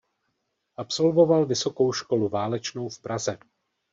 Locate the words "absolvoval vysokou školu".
0.77-2.29